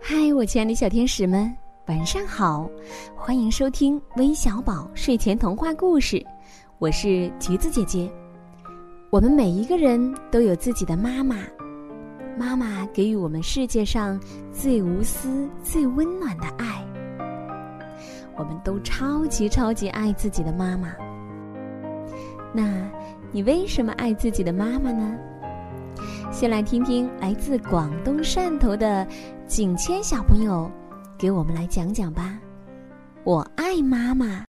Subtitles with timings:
[0.00, 1.52] 嗨，我亲爱的小天使们，
[1.88, 2.70] 晚上好！
[3.16, 6.24] 欢迎收听微小宝睡前童话故事，
[6.78, 8.10] 我是橘子姐姐。
[9.10, 11.38] 我们每一个人都有自己的妈妈，
[12.38, 14.20] 妈妈给予我们世界上
[14.52, 16.84] 最无私、最温暖的爱。
[18.36, 20.94] 我们都超级超级爱自己的妈妈。
[22.52, 22.88] 那
[23.32, 25.18] 你为什么爱自己的妈妈呢？
[26.32, 29.06] 先来听听来自广东汕头的
[29.46, 30.70] 景谦小朋友，
[31.16, 32.38] 给我们来讲讲吧。
[33.24, 34.44] 我爱妈妈。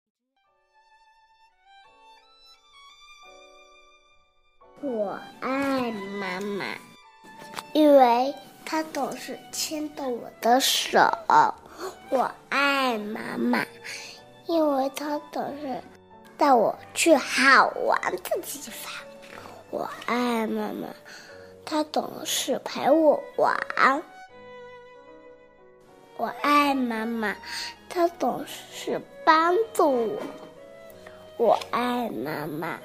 [4.81, 6.65] 我爱妈妈，
[7.73, 8.33] 因为
[8.65, 10.99] 她总是牵着我的手。
[12.09, 13.63] 我爱妈妈，
[14.47, 15.79] 因为她总是
[16.35, 18.91] 带我去好玩的地方。
[19.69, 20.87] 我爱妈妈。
[21.65, 24.03] 他总是陪我玩，
[26.15, 27.35] 我爱妈妈，
[27.89, 30.21] 她总是帮助我。
[31.37, 32.79] 我爱妈妈，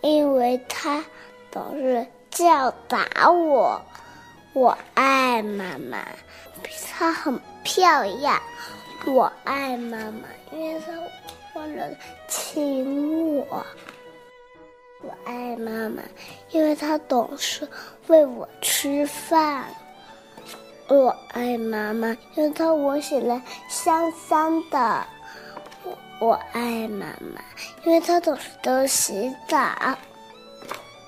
[0.00, 1.04] 因为她
[1.52, 3.80] 总是教导我。
[4.54, 6.04] 我爱妈妈，
[6.90, 8.40] 她很漂亮。
[9.06, 10.92] 我爱妈妈，因为她
[11.60, 13.66] 温柔的亲我。
[15.06, 16.02] 我爱妈妈，
[16.50, 17.68] 因为她总是
[18.06, 19.66] 喂我吃饭。
[20.88, 25.06] 我爱妈妈，因为她闻起来香香的。
[26.20, 27.42] 我爱妈妈，
[27.84, 29.58] 因为她总是都洗澡。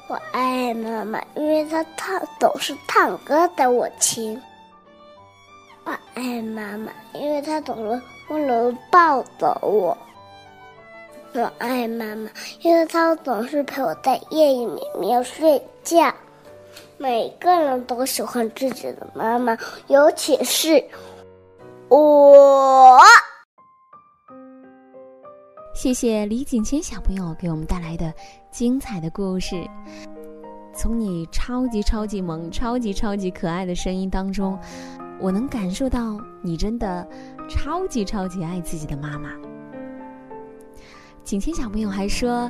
[0.09, 4.41] 我爱妈妈，因为她唱总是唱歌带我听。
[5.85, 9.97] 我爱妈妈，因为她总是温柔抱着我。
[11.39, 12.31] 我爱妈妈，
[12.63, 16.13] 因为她总是陪我在夜里面睡觉。
[16.99, 19.57] 每个人都喜欢自己的妈妈，
[19.89, 20.83] 尤其是
[21.89, 22.99] 我。
[25.75, 28.13] 谢谢李景谦小朋友给我们带来的
[28.51, 29.63] 精彩的故事。
[30.75, 34.59] 从你超级超级萌、超级超级可爱的声音当中，
[35.21, 37.07] 我能感受到你真的
[37.49, 39.31] 超级超级爱自己的妈妈。
[41.27, 42.49] 景谦小朋友还说：“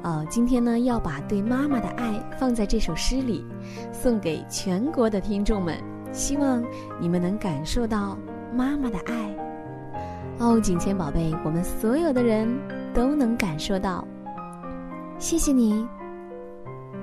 [0.00, 3.44] 呃，今天呢要把对妈妈的爱放在这首诗里，
[3.92, 5.76] 送给全国的听众们，
[6.10, 6.64] 希望
[6.98, 8.16] 你们能感受到
[8.50, 9.36] 妈妈的爱。
[10.38, 12.48] 哦，景谦宝贝，我们所有的人
[12.94, 14.02] 都能感受到。
[15.18, 15.86] 谢谢你。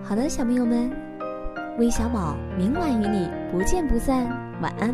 [0.02, 0.92] 好的，小朋友们，
[1.78, 4.28] 微小宝明晚与你不见不散，
[4.60, 4.92] 晚安。”